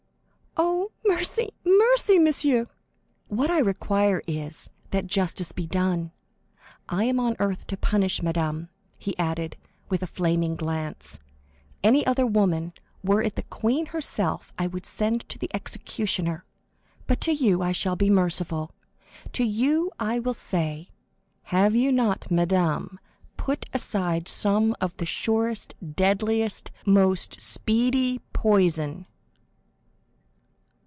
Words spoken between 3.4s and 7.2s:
I require is, that justice be done. I am